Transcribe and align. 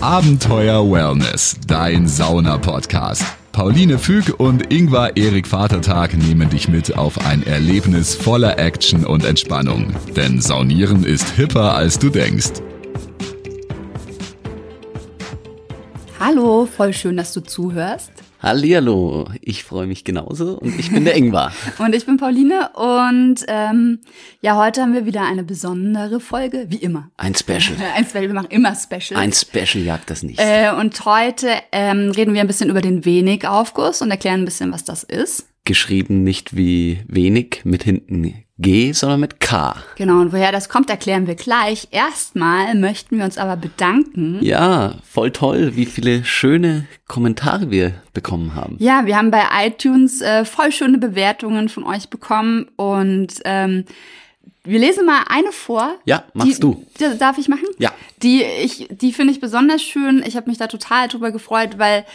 Abenteuer 0.00 0.88
Wellness, 0.88 1.56
dein 1.66 2.06
Sauna-Podcast. 2.06 3.24
Pauline 3.50 3.98
Füg 3.98 4.38
und 4.38 4.72
Ingvar 4.72 5.16
Erik 5.16 5.48
Vatertag 5.48 6.16
nehmen 6.16 6.48
dich 6.48 6.68
mit 6.68 6.96
auf 6.96 7.26
ein 7.26 7.44
Erlebnis 7.44 8.14
voller 8.14 8.60
Action 8.60 9.04
und 9.04 9.24
Entspannung. 9.24 9.92
Denn 10.14 10.40
Saunieren 10.40 11.02
ist 11.02 11.30
hipper, 11.30 11.74
als 11.74 11.98
du 11.98 12.10
denkst. 12.10 12.62
Hallo, 16.20 16.66
voll 16.66 16.92
schön, 16.92 17.16
dass 17.16 17.32
du 17.32 17.40
zuhörst. 17.40 18.12
Hallihallo, 18.40 19.28
ich 19.40 19.64
freue 19.64 19.88
mich 19.88 20.04
genauso 20.04 20.58
und 20.58 20.78
ich 20.78 20.92
bin 20.92 21.04
der 21.04 21.16
Ingvar. 21.16 21.52
und 21.78 21.92
ich 21.92 22.06
bin 22.06 22.18
Pauline 22.18 22.70
und 22.74 23.44
ähm, 23.48 23.98
ja, 24.40 24.56
heute 24.56 24.82
haben 24.82 24.94
wir 24.94 25.06
wieder 25.06 25.26
eine 25.26 25.42
besondere 25.42 26.20
Folge, 26.20 26.66
wie 26.68 26.76
immer. 26.76 27.10
Ein 27.16 27.34
Special. 27.34 27.76
Ein 27.96 28.04
Special, 28.04 28.28
wir 28.28 28.34
machen 28.34 28.50
immer 28.50 28.76
Special. 28.76 29.18
Ein 29.18 29.32
Special 29.32 29.82
jagt 29.82 30.08
das 30.08 30.22
nicht. 30.22 30.38
Äh, 30.38 30.70
und 30.70 31.04
heute 31.04 31.48
ähm, 31.72 32.12
reden 32.12 32.32
wir 32.32 32.40
ein 32.40 32.46
bisschen 32.46 32.70
über 32.70 32.80
den 32.80 33.04
Wenig-Aufguss 33.04 34.02
und 34.02 34.10
erklären 34.12 34.42
ein 34.42 34.44
bisschen, 34.44 34.72
was 34.72 34.84
das 34.84 35.02
ist. 35.02 35.48
Geschrieben 35.68 36.24
nicht 36.24 36.56
wie 36.56 37.00
wenig 37.08 37.60
mit 37.64 37.82
hinten 37.82 38.42
G, 38.56 38.92
sondern 38.92 39.20
mit 39.20 39.38
K. 39.38 39.76
Genau, 39.96 40.22
und 40.22 40.32
woher 40.32 40.50
das 40.50 40.70
kommt, 40.70 40.88
erklären 40.88 41.26
wir 41.26 41.34
gleich. 41.34 41.88
Erstmal 41.90 42.74
möchten 42.74 43.18
wir 43.18 43.26
uns 43.26 43.36
aber 43.36 43.56
bedanken. 43.58 44.38
Ja, 44.40 44.94
voll 45.04 45.30
toll, 45.30 45.76
wie 45.76 45.84
viele 45.84 46.24
schöne 46.24 46.86
Kommentare 47.06 47.70
wir 47.70 47.92
bekommen 48.14 48.54
haben. 48.54 48.76
Ja, 48.80 49.04
wir 49.04 49.18
haben 49.18 49.30
bei 49.30 49.42
iTunes 49.66 50.22
äh, 50.22 50.46
voll 50.46 50.72
schöne 50.72 50.96
Bewertungen 50.96 51.68
von 51.68 51.84
euch 51.84 52.08
bekommen 52.08 52.70
und 52.76 53.34
ähm, 53.44 53.84
wir 54.64 54.78
lesen 54.78 55.04
mal 55.04 55.24
eine 55.28 55.52
vor. 55.52 55.96
Ja, 56.06 56.24
machst 56.32 56.56
die, 56.56 56.60
du. 56.60 56.82
Darf 57.18 57.36
ich 57.36 57.48
machen? 57.48 57.68
Ja. 57.78 57.92
Die, 58.22 58.42
ich, 58.42 58.88
die 58.90 59.12
finde 59.12 59.34
ich 59.34 59.40
besonders 59.40 59.82
schön. 59.82 60.24
Ich 60.26 60.34
habe 60.34 60.48
mich 60.48 60.56
da 60.56 60.66
total 60.66 61.08
drüber 61.08 61.30
gefreut, 61.30 61.78
weil 61.78 62.06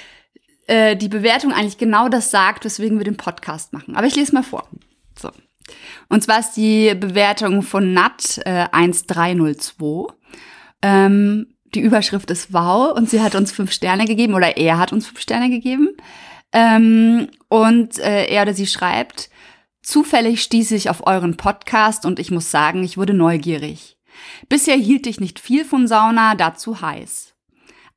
äh, 0.67 0.95
die 0.95 1.09
Bewertung 1.09 1.51
eigentlich 1.51 1.77
genau 1.77 2.09
das 2.09 2.31
sagt, 2.31 2.65
weswegen 2.65 2.97
wir 2.97 3.05
den 3.05 3.17
Podcast 3.17 3.73
machen. 3.73 3.95
Aber 3.95 4.07
ich 4.07 4.15
lese 4.15 4.33
mal 4.33 4.43
vor. 4.43 4.67
So. 5.19 5.29
Und 6.09 6.23
zwar 6.23 6.39
ist 6.39 6.53
die 6.53 6.93
Bewertung 6.95 7.61
von 7.61 7.93
Nat 7.93 8.39
äh, 8.45 8.67
1302. 8.71 10.13
Ähm, 10.81 11.47
die 11.73 11.81
Überschrift 11.81 12.29
ist 12.29 12.53
Wow 12.53 12.95
und 12.95 13.09
sie 13.09 13.21
hat 13.21 13.35
uns 13.35 13.51
fünf 13.51 13.71
Sterne 13.71 14.05
gegeben 14.05 14.35
oder 14.35 14.57
er 14.57 14.77
hat 14.77 14.93
uns 14.93 15.07
fünf 15.07 15.19
Sterne 15.19 15.49
gegeben. 15.49 15.89
Ähm, 16.51 17.29
und 17.49 17.97
äh, 17.99 18.27
er 18.27 18.43
oder 18.43 18.53
sie 18.53 18.67
schreibt, 18.67 19.29
zufällig 19.81 20.43
stieß 20.43 20.71
ich 20.71 20.89
auf 20.89 21.07
euren 21.07 21.35
Podcast 21.35 22.05
und 22.05 22.19
ich 22.19 22.29
muss 22.31 22.51
sagen, 22.51 22.83
ich 22.83 22.97
wurde 22.97 23.13
neugierig. 23.13 23.97
Bisher 24.49 24.75
hielt 24.75 25.07
ich 25.07 25.19
nicht 25.19 25.39
viel 25.39 25.65
von 25.65 25.87
Sauna, 25.87 26.35
dazu 26.35 26.81
heiß. 26.81 27.32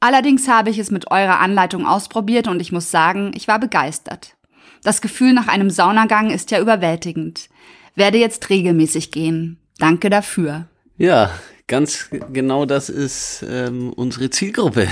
Allerdings 0.00 0.46
habe 0.48 0.70
ich 0.70 0.78
es 0.78 0.90
mit 0.90 1.10
eurer 1.10 1.40
Anleitung 1.40 1.86
ausprobiert 1.86 2.48
und 2.48 2.60
ich 2.60 2.72
muss 2.72 2.90
sagen, 2.90 3.32
ich 3.34 3.48
war 3.48 3.58
begeistert. 3.58 4.36
Das 4.82 5.00
Gefühl 5.00 5.32
nach 5.32 5.48
einem 5.48 5.70
Saunagang 5.70 6.30
ist 6.30 6.50
ja 6.50 6.60
überwältigend. 6.60 7.48
Werde 7.94 8.18
jetzt 8.18 8.48
regelmäßig 8.50 9.10
gehen. 9.10 9.58
Danke 9.78 10.10
dafür. 10.10 10.66
Ja, 10.98 11.30
ganz 11.66 12.10
genau 12.32 12.66
das 12.66 12.90
ist 12.90 13.44
ähm, 13.48 13.92
unsere 13.94 14.30
Zielgruppe. 14.30 14.86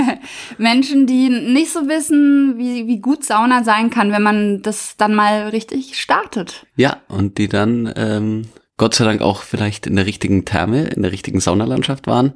Menschen, 0.58 1.06
die 1.06 1.28
nicht 1.28 1.72
so 1.72 1.88
wissen, 1.88 2.56
wie, 2.56 2.86
wie 2.86 3.00
gut 3.00 3.24
Sauna 3.24 3.64
sein 3.64 3.90
kann, 3.90 4.12
wenn 4.12 4.22
man 4.22 4.62
das 4.62 4.96
dann 4.96 5.14
mal 5.14 5.48
richtig 5.48 6.00
startet. 6.00 6.64
Ja, 6.76 7.02
und 7.08 7.38
die 7.38 7.48
dann 7.48 7.92
ähm, 7.96 8.46
Gott 8.76 8.94
sei 8.94 9.04
Dank 9.04 9.20
auch 9.20 9.42
vielleicht 9.42 9.86
in 9.86 9.96
der 9.96 10.06
richtigen 10.06 10.44
Therme, 10.44 10.84
in 10.84 11.02
der 11.02 11.12
richtigen 11.12 11.40
Saunalandschaft 11.40 12.06
waren 12.06 12.34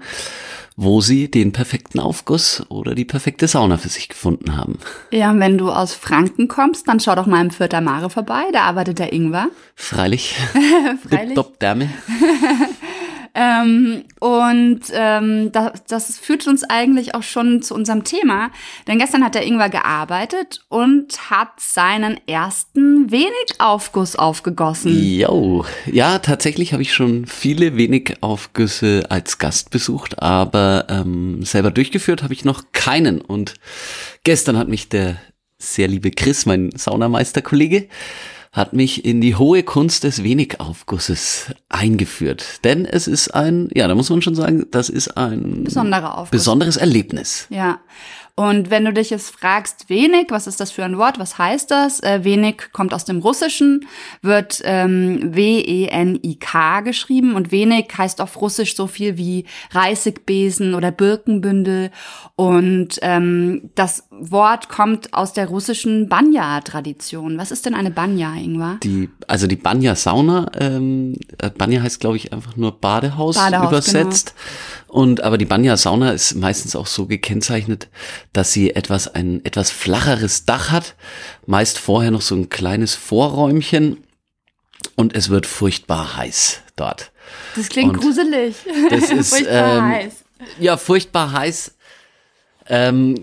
wo 0.80 1.00
sie 1.00 1.28
den 1.28 1.50
perfekten 1.50 1.98
Aufguss 1.98 2.64
oder 2.68 2.94
die 2.94 3.04
perfekte 3.04 3.48
Sauna 3.48 3.78
für 3.78 3.88
sich 3.88 4.08
gefunden 4.08 4.56
haben. 4.56 4.78
Ja, 5.10 5.32
und 5.32 5.40
wenn 5.40 5.58
du 5.58 5.72
aus 5.72 5.92
Franken 5.92 6.46
kommst, 6.46 6.86
dann 6.86 7.00
schau 7.00 7.16
doch 7.16 7.26
mal 7.26 7.40
im 7.40 7.50
Vierter 7.50 7.80
Mare 7.80 8.10
vorbei, 8.10 8.44
da 8.52 8.62
arbeitet 8.62 9.00
der 9.00 9.12
Ingwer. 9.12 9.48
Freilich. 9.74 10.36
Freilich. 11.08 11.34
Top 11.34 11.58
Dame. 11.58 11.90
Ähm, 13.38 14.02
und 14.18 14.80
ähm, 14.92 15.52
das, 15.52 15.84
das 15.86 16.18
führt 16.18 16.48
uns 16.48 16.64
eigentlich 16.64 17.14
auch 17.14 17.22
schon 17.22 17.62
zu 17.62 17.72
unserem 17.72 18.02
Thema. 18.02 18.50
Denn 18.88 18.98
gestern 18.98 19.22
hat 19.24 19.36
der 19.36 19.46
Ingwer 19.46 19.68
gearbeitet 19.68 20.64
und 20.68 21.30
hat 21.30 21.60
seinen 21.60 22.18
ersten 22.26 23.12
Wenig-Aufguss 23.12 24.16
aufgegossen. 24.16 24.92
Jo. 25.00 25.64
Ja, 25.86 26.18
tatsächlich 26.18 26.72
habe 26.72 26.82
ich 26.82 26.92
schon 26.92 27.26
viele 27.26 27.76
Wenig-Aufgüsse 27.76 29.06
als 29.08 29.38
Gast 29.38 29.70
besucht, 29.70 30.20
aber 30.20 30.86
ähm, 30.88 31.44
selber 31.44 31.70
durchgeführt 31.70 32.24
habe 32.24 32.34
ich 32.34 32.44
noch 32.44 32.64
keinen. 32.72 33.20
Und 33.20 33.54
gestern 34.24 34.58
hat 34.58 34.66
mich 34.66 34.88
der 34.88 35.16
sehr 35.58 35.86
liebe 35.86 36.10
Chris, 36.10 36.44
mein 36.44 36.72
Saunameisterkollege, 36.74 37.88
hat 38.52 38.72
mich 38.72 39.04
in 39.04 39.20
die 39.20 39.36
hohe 39.36 39.62
Kunst 39.62 40.04
des 40.04 40.22
Wenigaufgusses 40.22 41.46
eingeführt. 41.68 42.64
Denn 42.64 42.84
es 42.86 43.06
ist 43.06 43.34
ein, 43.34 43.68
ja, 43.74 43.88
da 43.88 43.94
muss 43.94 44.10
man 44.10 44.22
schon 44.22 44.34
sagen, 44.34 44.66
das 44.70 44.88
ist 44.88 45.16
ein 45.16 45.64
Besonderer 45.64 46.16
Aufguss. 46.18 46.30
besonderes 46.30 46.76
Erlebnis. 46.76 47.46
Ja. 47.50 47.80
Und 48.38 48.70
wenn 48.70 48.84
du 48.84 48.92
dich 48.92 49.10
jetzt 49.10 49.30
fragst, 49.34 49.90
wenig, 49.90 50.26
was 50.28 50.46
ist 50.46 50.60
das 50.60 50.70
für 50.70 50.84
ein 50.84 50.96
Wort, 50.96 51.18
was 51.18 51.38
heißt 51.38 51.72
das? 51.72 51.98
Äh, 52.04 52.22
wenig 52.22 52.70
kommt 52.72 52.94
aus 52.94 53.04
dem 53.04 53.18
Russischen, 53.18 53.88
wird 54.22 54.60
ähm, 54.62 55.34
W-E-N-I-K 55.34 56.82
geschrieben 56.82 57.34
und 57.34 57.50
wenig 57.50 57.86
heißt 57.98 58.20
auf 58.20 58.40
Russisch 58.40 58.76
so 58.76 58.86
viel 58.86 59.18
wie 59.18 59.44
Reisigbesen 59.72 60.76
oder 60.76 60.92
Birkenbündel. 60.92 61.90
Und 62.36 63.00
ähm, 63.02 63.70
das 63.74 64.04
Wort 64.12 64.68
kommt 64.68 65.14
aus 65.14 65.32
der 65.32 65.48
russischen 65.48 66.08
Banya-Tradition. 66.08 67.38
Was 67.38 67.50
ist 67.50 67.66
denn 67.66 67.74
eine 67.74 67.90
Banya, 67.90 68.36
Ingwer? 68.36 68.78
Die, 68.84 69.10
also 69.26 69.48
die 69.48 69.56
Banya-Sauna, 69.56 70.52
ähm, 70.60 71.16
äh, 71.38 71.50
Banya 71.50 71.82
heißt, 71.82 71.98
glaube 71.98 72.16
ich, 72.16 72.32
einfach 72.32 72.56
nur 72.56 72.78
Badehaus, 72.78 73.34
Badehaus, 73.34 73.68
übersetzt. 73.68 74.36
Und 74.88 75.22
aber 75.22 75.36
die 75.36 75.44
Banya-Sauna 75.44 76.12
ist 76.12 76.34
meistens 76.34 76.74
auch 76.74 76.86
so 76.86 77.06
gekennzeichnet, 77.06 77.88
dass 78.32 78.52
sie 78.52 78.74
etwas 78.74 79.08
ein 79.08 79.44
etwas 79.44 79.70
flacheres 79.70 80.44
Dach 80.44 80.70
hat, 80.70 80.94
meist 81.46 81.78
vorher 81.78 82.10
noch 82.10 82.22
so 82.22 82.34
ein 82.34 82.48
kleines 82.48 82.94
Vorräumchen 82.94 84.04
und 84.96 85.14
es 85.14 85.28
wird 85.28 85.46
furchtbar 85.46 86.16
heiß 86.16 86.62
dort. 86.76 87.10
Das 87.56 87.68
klingt 87.68 87.94
Und 87.94 88.00
gruselig. 88.00 88.56
Das 88.90 89.10
ist 89.10 89.30
Furchtbar 89.30 89.76
ähm, 89.76 89.84
heiß. 89.84 90.12
ja 90.58 90.76
furchtbar 90.76 91.32
heiß. 91.32 91.74
Ähm, 92.68 93.14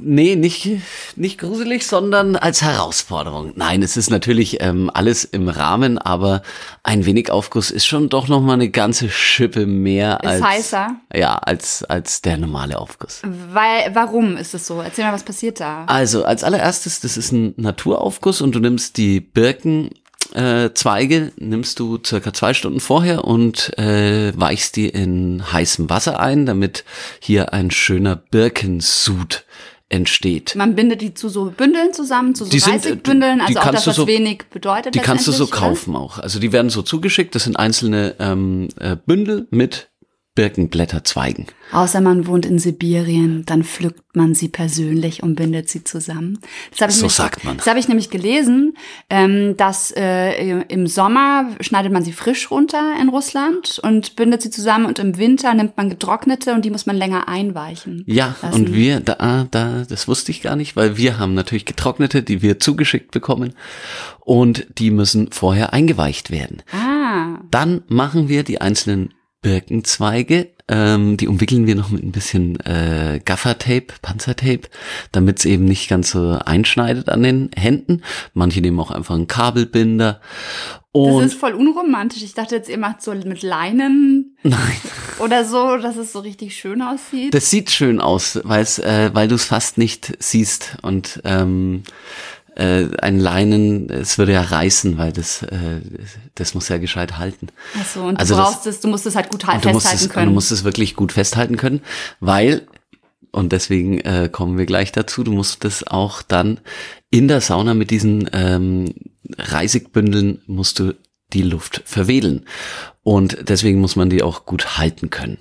nee, 0.00 0.36
nicht, 0.36 0.68
nicht 1.16 1.38
gruselig, 1.38 1.86
sondern 1.86 2.36
als 2.36 2.62
Herausforderung. 2.62 3.52
Nein, 3.56 3.82
es 3.82 3.96
ist 3.96 4.10
natürlich 4.10 4.62
ähm, 4.62 4.90
alles 4.92 5.24
im 5.24 5.48
Rahmen, 5.48 5.98
aber 5.98 6.42
ein 6.82 7.04
wenig 7.06 7.30
Aufguss 7.30 7.70
ist 7.70 7.86
schon 7.86 8.08
doch 8.08 8.28
noch 8.28 8.40
mal 8.40 8.54
eine 8.54 8.70
ganze 8.70 9.08
Schippe 9.08 9.66
mehr 9.66 10.20
Ist 10.22 10.28
als 10.28 10.42
heißer? 10.42 10.96
ja 11.14 11.36
als 11.36 11.84
als 11.84 12.22
der 12.22 12.36
normale 12.38 12.78
Aufguss. 12.78 13.22
Weil, 13.24 13.94
warum 13.94 14.36
ist 14.36 14.54
es 14.54 14.66
so? 14.66 14.80
Erzähl 14.80 15.04
mal, 15.04 15.12
was 15.12 15.24
passiert 15.24 15.60
da? 15.60 15.84
Also 15.86 16.24
als 16.24 16.44
allererstes, 16.44 17.00
das 17.00 17.16
ist 17.16 17.32
ein 17.32 17.54
Naturaufguss 17.56 18.40
und 18.40 18.54
du 18.54 18.60
nimmst 18.60 18.96
die 18.96 19.20
Birken 19.20 19.90
äh, 20.34 20.70
Zweige 20.74 21.32
nimmst 21.36 21.80
du 21.80 21.98
circa 22.04 22.32
zwei 22.32 22.54
Stunden 22.54 22.80
vorher 22.80 23.24
und 23.24 23.76
äh, 23.78 24.32
weichst 24.38 24.76
die 24.76 24.88
in 24.88 25.42
heißem 25.52 25.90
Wasser 25.90 26.20
ein, 26.20 26.46
damit 26.46 26.84
hier 27.18 27.52
ein 27.52 27.70
schöner 27.70 28.16
Birkensud 28.16 29.44
entsteht. 29.88 30.54
Man 30.54 30.76
bindet 30.76 31.02
die 31.02 31.14
zu 31.14 31.28
so 31.28 31.46
Bündeln 31.46 31.92
zusammen, 31.92 32.34
zu 32.34 32.44
so 32.44 32.50
Die 32.50 32.60
sind, 32.60 32.86
äh, 32.86 32.96
die 32.96 33.22
also 33.40 33.58
auch 33.58 33.70
das, 33.72 33.86
was 33.88 33.96
so- 33.96 34.06
wenig 34.06 34.44
bedeutet. 34.50 34.94
Die 34.94 35.00
kannst 35.00 35.26
du 35.26 35.32
so 35.32 35.44
oder? 35.44 35.52
kaufen 35.56 35.96
auch. 35.96 36.18
Also 36.18 36.38
die 36.38 36.52
werden 36.52 36.70
so 36.70 36.82
zugeschickt. 36.82 37.34
Das 37.34 37.44
sind 37.44 37.56
einzelne 37.56 38.14
ähm, 38.20 38.68
äh, 38.78 38.96
Bündel 39.04 39.48
mit 39.50 39.88
Birkenblätterzweigen. 40.36 41.46
Außer 41.72 42.00
man 42.00 42.26
wohnt 42.26 42.46
in 42.46 42.58
Sibirien, 42.58 43.44
dann 43.46 43.62
pflückt 43.64 44.16
man 44.16 44.34
sie 44.34 44.48
persönlich 44.48 45.22
und 45.22 45.34
bindet 45.36 45.68
sie 45.68 45.84
zusammen. 45.84 46.38
So 46.76 46.86
nämlich- 46.86 47.12
sagt 47.12 47.44
man. 47.44 47.56
Das 47.56 47.66
habe 47.66 47.78
ich 47.78 47.88
nämlich 47.88 48.10
gelesen, 48.10 48.74
ähm, 49.08 49.56
dass 49.56 49.92
äh, 49.96 50.60
im 50.68 50.86
Sommer 50.86 51.50
schneidet 51.60 51.92
man 51.92 52.02
sie 52.04 52.12
frisch 52.12 52.50
runter 52.50 52.94
in 53.00 53.08
Russland 53.08 53.80
und 53.82 54.16
bindet 54.16 54.42
sie 54.42 54.50
zusammen 54.50 54.86
und 54.86 54.98
im 54.98 55.18
Winter 55.18 55.52
nimmt 55.54 55.76
man 55.76 55.90
getrocknete 55.90 56.54
und 56.54 56.64
die 56.64 56.70
muss 56.70 56.86
man 56.86 56.96
länger 56.96 57.28
einweichen. 57.28 58.02
Ja, 58.06 58.36
lassen. 58.42 58.54
und 58.54 58.74
wir, 58.74 59.00
da, 59.00 59.16
ah, 59.18 59.46
da, 59.50 59.84
das 59.88 60.08
wusste 60.08 60.30
ich 60.32 60.42
gar 60.42 60.56
nicht, 60.56 60.74
weil 60.76 60.96
wir 60.96 61.18
haben 61.18 61.34
natürlich 61.34 61.66
getrocknete, 61.66 62.22
die 62.22 62.42
wir 62.42 62.58
zugeschickt 62.58 63.10
bekommen 63.10 63.52
und 64.20 64.66
die 64.78 64.90
müssen 64.90 65.30
vorher 65.32 65.72
eingeweicht 65.72 66.30
werden. 66.30 66.62
Ah, 66.72 67.38
Dann 67.50 67.82
machen 67.88 68.28
wir 68.28 68.42
die 68.42 68.60
einzelnen 68.60 69.12
Birkenzweige. 69.42 70.50
Ähm, 70.68 71.16
die 71.16 71.26
umwickeln 71.26 71.66
wir 71.66 71.74
noch 71.74 71.90
mit 71.90 72.04
ein 72.04 72.12
bisschen 72.12 72.60
äh, 72.60 73.20
Gaffertape, 73.24 73.86
Panzertape, 74.02 74.68
damit 75.10 75.40
es 75.40 75.44
eben 75.44 75.64
nicht 75.64 75.88
ganz 75.88 76.12
so 76.12 76.38
einschneidet 76.44 77.08
an 77.08 77.24
den 77.24 77.50
Händen. 77.56 78.02
Manche 78.34 78.60
nehmen 78.60 78.78
auch 78.78 78.92
einfach 78.92 79.16
einen 79.16 79.26
Kabelbinder. 79.26 80.20
Und 80.92 81.22
das 81.22 81.32
ist 81.32 81.40
voll 81.40 81.54
unromantisch. 81.54 82.22
Ich 82.22 82.34
dachte 82.34 82.54
jetzt, 82.54 82.68
ihr 82.68 82.78
macht 82.78 83.02
so 83.02 83.12
mit 83.12 83.42
Leinen 83.42 84.36
Nein. 84.42 84.76
oder 85.18 85.44
so, 85.44 85.76
dass 85.76 85.96
es 85.96 86.12
so 86.12 86.20
richtig 86.20 86.56
schön 86.56 86.82
aussieht. 86.82 87.34
Das 87.34 87.50
sieht 87.50 87.70
schön 87.70 88.00
aus, 88.00 88.36
äh, 88.36 89.10
weil 89.12 89.28
du 89.28 89.34
es 89.36 89.44
fast 89.44 89.78
nicht 89.78 90.16
siehst. 90.18 90.76
Und 90.82 91.20
ähm, 91.24 91.82
äh, 92.60 92.88
ein 93.00 93.18
Leinen, 93.18 93.88
es 93.90 94.18
würde 94.18 94.32
ja 94.32 94.42
reißen, 94.42 94.98
weil 94.98 95.12
das, 95.12 95.42
äh, 95.42 95.80
das 96.34 96.54
muss 96.54 96.68
ja 96.68 96.78
gescheit 96.78 97.18
halten. 97.18 97.48
Ach 97.80 97.86
so, 97.86 98.02
und 98.02 98.18
Also 98.18 98.34
du 98.34 98.40
das- 98.40 98.50
brauchst 98.50 98.66
es, 98.66 98.80
du 98.80 98.88
musst 98.88 99.06
es 99.06 99.16
halt 99.16 99.28
gut 99.30 99.46
Und 99.48 99.64
du 99.64 99.70
musst, 99.70 99.86
festhalten 99.88 99.96
es, 99.96 100.02
und 100.06 100.12
können. 100.12 100.26
du 100.26 100.32
musst 100.32 100.52
es 100.52 100.64
wirklich 100.64 100.94
gut 100.96 101.12
festhalten 101.12 101.56
können, 101.56 101.80
weil, 102.20 102.66
und 103.32 103.52
deswegen 103.52 103.98
äh, 104.00 104.28
kommen 104.30 104.58
wir 104.58 104.66
gleich 104.66 104.92
dazu, 104.92 105.24
du 105.24 105.32
musst 105.32 105.64
das 105.64 105.86
auch 105.86 106.22
dann 106.22 106.60
in 107.10 107.28
der 107.28 107.40
Sauna 107.40 107.74
mit 107.74 107.90
diesen 107.90 108.28
ähm, 108.32 108.94
Reisigbündeln 109.38 110.42
musst 110.46 110.78
du 110.78 110.94
die 111.32 111.42
Luft 111.42 111.82
verwedeln. 111.84 112.46
Und 113.02 113.48
deswegen 113.48 113.80
muss 113.80 113.96
man 113.96 114.10
die 114.10 114.22
auch 114.22 114.46
gut 114.46 114.78
halten 114.78 115.10
können. 115.10 115.38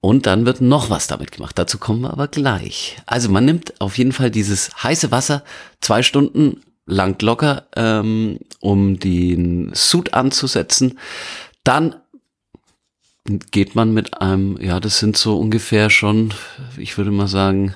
Und 0.00 0.26
dann 0.26 0.46
wird 0.46 0.62
noch 0.62 0.88
was 0.88 1.06
damit 1.06 1.32
gemacht. 1.32 1.58
Dazu 1.58 1.78
kommen 1.78 2.00
wir 2.00 2.10
aber 2.10 2.28
gleich. 2.28 2.96
Also 3.06 3.28
man 3.28 3.44
nimmt 3.44 3.80
auf 3.80 3.98
jeden 3.98 4.12
Fall 4.12 4.30
dieses 4.30 4.70
heiße 4.82 5.10
Wasser 5.10 5.44
zwei 5.80 6.02
Stunden 6.02 6.62
lang 6.86 7.20
locker, 7.22 7.66
ähm, 7.76 8.38
um 8.60 8.98
den 8.98 9.72
Suit 9.74 10.14
anzusetzen. 10.14 10.98
Dann 11.64 11.96
geht 13.50 13.74
man 13.74 13.92
mit 13.92 14.20
einem, 14.20 14.58
ja, 14.60 14.80
das 14.80 14.98
sind 14.98 15.16
so 15.16 15.38
ungefähr 15.38 15.90
schon, 15.90 16.32
ich 16.78 16.96
würde 16.96 17.10
mal 17.10 17.28
sagen, 17.28 17.74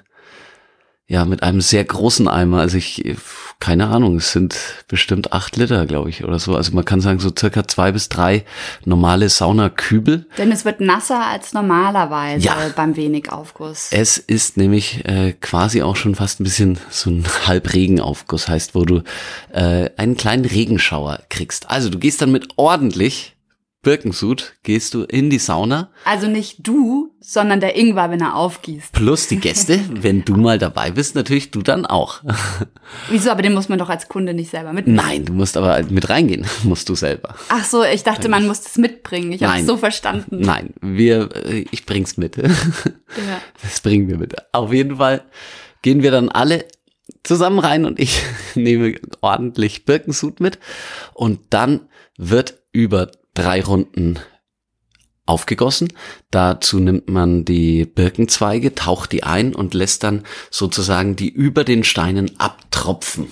ja, 1.06 1.24
mit 1.26 1.42
einem 1.42 1.60
sehr 1.60 1.84
großen 1.84 2.28
Eimer. 2.28 2.60
Also 2.60 2.78
ich, 2.78 3.16
keine 3.60 3.88
Ahnung, 3.88 4.16
es 4.16 4.32
sind 4.32 4.56
bestimmt 4.88 5.32
acht 5.34 5.56
Liter, 5.56 5.84
glaube 5.86 6.08
ich, 6.08 6.24
oder 6.24 6.38
so. 6.38 6.56
Also 6.56 6.72
man 6.72 6.84
kann 6.86 7.00
sagen, 7.02 7.18
so 7.18 7.30
circa 7.38 7.68
zwei 7.68 7.92
bis 7.92 8.08
drei 8.08 8.44
normale 8.86 9.28
Saunakübel. 9.28 10.26
Denn 10.38 10.50
es 10.50 10.64
wird 10.64 10.80
nasser 10.80 11.26
als 11.26 11.52
normalerweise 11.52 12.46
Ja. 12.46 12.56
beim 12.74 12.96
wenig 12.96 13.30
Aufguss. 13.30 13.88
Es 13.90 14.16
ist 14.16 14.56
nämlich 14.56 15.04
äh, 15.06 15.32
quasi 15.34 15.82
auch 15.82 15.96
schon 15.96 16.14
fast 16.14 16.40
ein 16.40 16.44
bisschen 16.44 16.78
so 16.90 17.10
ein 17.10 17.24
Halbregenaufguss, 17.46 18.48
heißt, 18.48 18.74
wo 18.74 18.84
du 18.84 19.02
äh, 19.52 19.90
einen 19.96 20.16
kleinen 20.16 20.44
Regenschauer 20.46 21.20
kriegst. 21.28 21.70
Also 21.70 21.90
du 21.90 21.98
gehst 21.98 22.22
dann 22.22 22.32
mit 22.32 22.48
ordentlich 22.56 23.33
Birkensud, 23.84 24.54
gehst 24.64 24.94
du 24.94 25.04
in 25.04 25.30
die 25.30 25.38
Sauna, 25.38 25.90
Also 26.04 26.26
nicht 26.26 26.66
du, 26.66 27.14
sondern 27.20 27.60
der 27.60 27.76
Ingwer, 27.76 28.10
wenn 28.10 28.20
er 28.20 28.34
aufgießt. 28.34 28.92
plus 28.92 29.28
die 29.28 29.38
Gäste, 29.38 29.78
wenn 29.92 30.24
du 30.24 30.34
mal 30.36 30.58
dabei 30.58 30.90
bist, 30.90 31.14
natürlich 31.14 31.52
du 31.52 31.62
dann 31.62 31.86
auch. 31.86 32.22
Wieso? 33.08 33.30
Aber 33.30 33.42
den 33.42 33.54
muss 33.54 33.68
man 33.68 33.78
doch 33.78 33.88
als 33.88 34.08
Kunde 34.08 34.34
nicht 34.34 34.50
selber 34.50 34.72
mitnehmen. 34.72 34.96
Nein, 34.96 35.24
du 35.24 35.32
musst 35.32 35.56
aber 35.56 35.80
mit 35.84 36.08
reingehen, 36.08 36.44
musst 36.64 36.88
du 36.88 36.96
selber. 36.96 37.36
Ach 37.48 37.64
so, 37.64 37.84
ich 37.84 38.02
dachte, 38.02 38.28
man 38.28 38.46
muss 38.48 38.62
das 38.62 38.76
mitbringen. 38.76 39.30
Ich 39.30 39.44
habe 39.44 39.60
es 39.60 39.66
so 39.66 39.76
verstanden. 39.76 40.40
Nein, 40.40 40.74
wir, 40.80 41.30
äh, 41.46 41.64
ich 41.70 41.86
bring's 41.86 42.16
mit. 42.16 42.36
Ja. 42.36 42.48
Das 43.62 43.80
bringen 43.80 44.08
wir 44.08 44.18
mit. 44.18 44.34
Auf 44.52 44.72
jeden 44.72 44.96
Fall 44.96 45.22
gehen 45.82 46.02
wir 46.02 46.10
dann 46.10 46.30
alle 46.30 46.64
zusammen 47.22 47.58
rein 47.58 47.84
und 47.84 47.98
ich 48.00 48.22
nehme 48.54 48.94
ordentlich 49.20 49.84
Birkensud 49.84 50.40
mit. 50.40 50.58
Und 51.12 51.40
dann 51.50 51.88
wird 52.16 52.58
über 52.72 53.10
drei 53.34 53.62
Runden 53.62 54.18
aufgegossen. 55.26 55.92
Dazu 56.30 56.78
nimmt 56.78 57.08
man 57.08 57.44
die 57.44 57.84
Birkenzweige, 57.84 58.74
taucht 58.74 59.12
die 59.12 59.22
ein 59.22 59.54
und 59.54 59.74
lässt 59.74 60.02
dann 60.02 60.22
sozusagen 60.50 61.16
die 61.16 61.28
über 61.30 61.64
den 61.64 61.84
Steinen 61.84 62.38
abtropfen. 62.38 63.28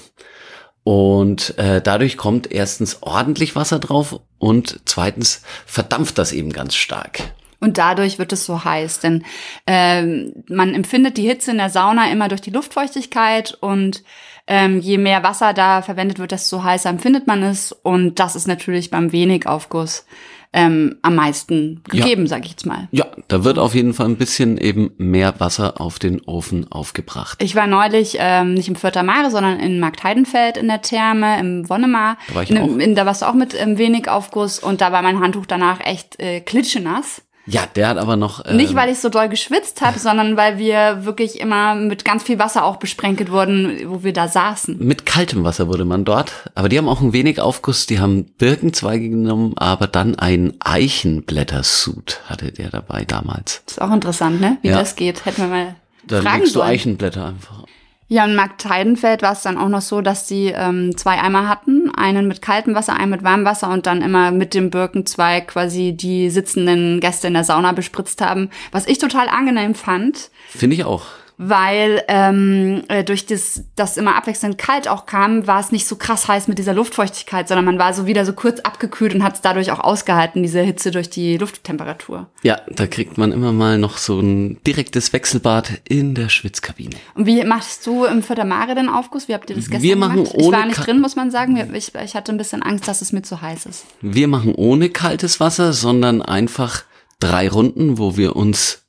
Und 0.85 1.57
äh, 1.59 1.81
dadurch 1.81 2.17
kommt 2.17 2.51
erstens 2.51 3.03
ordentlich 3.03 3.55
Wasser 3.55 3.79
drauf 3.79 4.19
und 4.39 4.81
zweitens 4.85 5.43
verdampft 5.65 6.19
das 6.19 6.33
eben 6.33 6.53
ganz 6.53 6.75
stark. 6.75 7.35
Und 7.63 7.79
dadurch 7.79 8.19
wird 8.19 8.33
es 8.33 8.45
so 8.45 8.65
heiß, 8.65 8.99
denn 9.01 9.25
ähm, 9.67 10.33
man 10.49 10.75
empfindet 10.75 11.17
die 11.17 11.27
Hitze 11.29 11.53
in 11.53 11.59
der 11.59 11.71
Sauna 11.71 12.11
immer 12.11 12.29
durch 12.29 12.41
die 12.41 12.51
Luftfeuchtigkeit 12.51 13.57
und 13.61 14.03
ähm, 14.49 14.81
je 14.81 14.99
mehr 14.99 15.23
Wasser 15.23 15.55
da 15.55 15.81
verwendet 15.83 16.19
wird, 16.19 16.33
desto 16.33 16.65
heißer 16.65 16.91
empfindet 16.91 17.29
man 17.29 17.43
es. 17.45 17.71
Und 17.71 18.19
das 18.19 18.35
ist 18.35 18.49
natürlich 18.49 18.91
beim 18.91 19.13
wenig 19.13 19.47
Aufguss 19.47 20.05
ähm, 20.53 20.97
am 21.03 21.15
meisten 21.15 21.83
Ja. 21.93 22.03
gegeben, 22.03 22.27
sag 22.27 22.45
ich 22.45 22.51
jetzt 22.51 22.67
mal. 22.67 22.89
Ja, 22.91 23.07
da 23.29 23.45
wird 23.45 23.59
auf 23.59 23.75
jeden 23.75 23.95
Fall 23.95 24.07
ein 24.07 24.17
bisschen 24.17 24.59
eben 24.59 24.91
mehr 24.99 25.39
Wasser 25.39 25.81
auf 25.81 25.99
den 25.99 26.21
Ofen 26.23 26.71
aufgebracht. 26.71 27.43
Ich 27.43 27.55
war 27.55 27.67
neulich 27.69 28.17
ähm, 28.19 28.55
nicht 28.55 28.69
im 28.69 28.77
Vierter 28.77 29.03
Mare, 29.05 29.31
sondern 29.31 29.61
in 29.61 29.79
Marktheidenfeld 29.81 30.57
in 30.57 30.67
der 30.69 30.83
Therme, 30.83 31.39
im 31.39 31.69
Wonnemar. 31.71 32.19
Da 32.29 32.35
war 32.35 32.43
ich 32.43 32.51
in, 32.51 32.59
auch. 32.59 32.77
In, 32.77 32.95
da 32.97 33.07
warst 33.07 33.23
du 33.23 33.27
auch 33.27 33.35
mit 33.35 33.55
ähm, 33.59 33.79
wenig 33.79 34.09
Aufguss 34.09 34.59
und 34.59 34.81
da 34.81 34.93
war 34.93 35.03
mein 35.03 35.21
Handtuch 35.21 35.47
danach 35.47 35.79
echt 35.81 36.21
äh, 36.21 36.41
klitschenass. 36.41 37.23
Ja, 37.45 37.63
der 37.75 37.89
hat 37.89 37.99
aber 37.99 38.17
noch. 38.17 38.45
Ähm, 38.47 38.57
Nicht, 38.57 38.77
weil 38.77 38.89
ich 38.89 39.01
so 39.01 39.09
doll 39.09 39.29
geschwitzt 39.29 39.81
habe, 39.81 39.99
sondern 39.99 40.37
weil 40.37 40.59
wir 40.59 41.05
wirklich 41.05 41.41
immer 41.41 41.75
mit 41.75 42.05
ganz 42.05 42.23
viel 42.23 42.39
Wasser 42.39 42.65
auch 42.65 42.77
besprenkelt 42.77 43.33
wurden, 43.33 43.81
wo 43.87 44.05
wir 44.05 44.13
da 44.13 44.29
saßen. 44.29 44.77
mit 44.79 45.07
kaltem 45.07 45.43
Wasser 45.43 45.67
wurde 45.67 45.85
man 45.85 46.05
dort. 46.05 46.33
Aber 46.55 46.69
die 46.69 46.79
haben 46.79 46.89
auch 46.89 47.01
ein 47.01 47.13
wenig 47.13 47.41
Aufguss. 47.41 47.87
Die 47.87 47.99
haben 47.99 48.27
Birkenzweige 48.39 49.09
genommen, 49.09 49.55
aber 49.57 49.89
dann 49.89 50.15
ein 50.17 50.55
Eichenblättersud 50.61 52.21
hatte 52.27 52.53
der 52.53 52.71
dabei 52.71 53.05
damals. 53.05 53.63
ist 53.67 53.81
auch 53.81 53.93
interessant, 53.93 54.41
ne? 54.41 54.59
Wie 54.63 54.69
Ja. 54.69 54.79
das 54.79 54.97
geht. 54.97 55.25
Hätten 55.25 55.43
wir 55.43 55.49
mal 55.49 55.75
Da 56.07 56.23
fragen 56.23 56.39
legst 56.41 56.55
du 56.55 56.61
sollen. 56.61 56.71
Eichenblätter 56.71 57.27
einfach. 57.27 57.62
Ja, 58.09 58.25
in 58.27 58.35
Marktheidenfeld 58.35 59.23
war 59.23 59.33
es 59.33 59.43
dann 59.43 59.57
auch 59.57 59.69
noch 59.69 59.81
so, 59.81 60.03
dass 60.03 60.27
die 60.27 60.53
ähm, 60.55 60.97
zwei 60.97 61.19
Eimer 61.19 61.49
hatten. 61.49 61.91
Einen 61.95 62.29
mit 62.29 62.43
kaltem 62.43 62.75
Wasser, 62.75 62.95
einen 62.95 63.11
mit 63.11 63.23
warmem 63.23 63.47
Wasser 63.47 63.71
und 63.71 63.87
dann 63.87 64.03
immer 64.03 64.31
mit 64.31 64.53
dem 64.53 64.71
Birkenzweig 64.71 65.49
quasi 65.49 65.93
die 65.93 66.29
sitzenden 66.29 67.01
Gäste 67.01 67.29
in 67.29 67.35
der 67.35 67.45
Sauna 67.45 67.73
bespritzt 67.73 68.21
haben. 68.21 68.51
Was 68.71 68.87
ich 68.87 68.99
total 68.99 69.29
angenehm 69.29 69.75
fand, 69.75 70.31
Finde 70.51 70.77
ich 70.77 70.85
auch. 70.85 71.07
Weil 71.49 72.03
ähm, 72.09 72.85
äh, 72.89 73.03
durch 73.05 73.27
das, 73.27 73.65
das 73.75 73.97
immer 73.97 74.17
abwechselnd 74.17 74.59
kalt 74.59 74.89
auch 74.89 75.07
kam, 75.07 75.47
war 75.47 75.61
es 75.61 75.73
nicht 75.73 75.87
so 75.87 75.97
krass 75.97 76.29
heiß 76.29 76.49
mit 76.49 76.59
dieser 76.59 76.75
Luftfeuchtigkeit, 76.75 77.49
sondern 77.49 77.65
man 77.65 77.79
war 77.79 77.93
so 77.95 78.07
wieder 78.07 78.25
so 78.25 78.33
kurz 78.33 78.61
abgekühlt 78.61 79.15
und 79.15 79.23
hat 79.23 79.35
es 79.35 79.41
dadurch 79.41 79.73
auch 79.73 79.81
ausgehalten, 79.81 80.43
diese 80.43 80.61
Hitze 80.61 80.91
durch 80.91 81.11
die 81.11 81.37
Lufttemperatur. 81.37 82.29
Ja, 82.43 82.61
da 82.69 82.87
kriegt 82.87 83.19
man 83.19 83.33
immer 83.33 83.53
mal 83.53 83.79
noch 83.79 83.99
so 83.99 84.21
ein 84.21 84.59
direktes 84.67 85.13
Wechselbad 85.13 85.81
in 85.89 86.15
der 86.15 86.29
Schwitzkabine. 86.29 86.97
Und 87.15 87.27
wie 87.27 87.43
machst 87.45 87.87
du 87.87 88.05
im 88.05 88.23
Vierter 88.23 88.45
Mare 88.45 88.75
den 88.75 88.89
Aufguss? 88.89 89.29
Wie 89.29 89.35
habt 89.35 89.51
ihr 89.51 89.57
das 89.57 89.67
gestern 89.67 89.83
Wir 89.83 89.97
machen 89.97 90.25
gemacht? 90.25 90.35
Ich 90.37 90.45
ohne 90.45 90.57
war 90.57 90.67
nicht 90.67 90.87
drin, 90.87 91.01
muss 91.01 91.17
man 91.17 91.31
sagen. 91.31 91.75
Ich, 91.75 91.95
ich 91.95 92.15
hatte 92.15 92.33
ein 92.33 92.39
bisschen 92.39 92.63
Angst, 92.63 92.87
dass 92.87 93.03
es 93.03 93.13
mir 93.13 93.23
zu 93.23 93.41
heiß 93.41 93.67
ist. 93.67 93.85
Wir 94.01 94.29
machen 94.29 94.55
ohne 94.55 94.91
kaltes 94.91 95.41
Wasser, 95.41 95.73
sondern 95.73 96.23
einfach 96.23 96.85
drei 97.21 97.49
Runden, 97.49 97.99
wo 97.99 98.17
wir 98.17 98.37
uns 98.37 98.82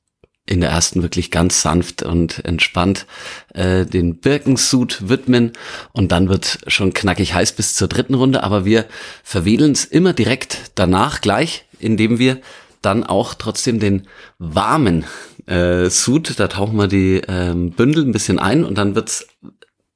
in 0.46 0.60
der 0.60 0.72
ersten 0.72 1.02
wirklich 1.02 1.32
ganz 1.32 1.62
sanft 1.62 2.04
und 2.04 2.44
entspannt 2.44 3.06
äh, 3.54 3.86
den 3.86 4.18
Birkensud 4.18 5.08
widmen 5.08 5.54
und 5.94 6.12
dann 6.12 6.28
wird 6.28 6.60
schon 6.68 6.94
knackig 6.94 7.34
heiß 7.34 7.54
bis 7.54 7.76
zur 7.76 7.88
dritten 7.88 8.14
Runde, 8.14 8.44
aber 8.44 8.66
wir 8.66 8.86
verwedeln 9.24 9.72
es 9.72 9.86
immer 9.86 10.12
direkt 10.12 10.72
danach 10.76 11.22
gleich, 11.22 11.66
indem 11.80 12.20
wir 12.20 12.42
dann 12.82 13.06
auch 13.06 13.34
trotzdem 13.34 13.80
den 13.80 14.08
warmen 14.38 15.06
äh, 15.46 15.90
Sud, 15.90 16.38
da 16.40 16.50
tauchen 16.50 16.78
wir 16.78 16.88
die 16.88 17.22
ähm, 17.28 17.72
Bündel 17.72 18.06
ein 18.06 18.12
bisschen 18.12 18.40
ein 18.40 18.66
und 18.66 18.78
dann 18.78 18.96
wird's 18.96 19.28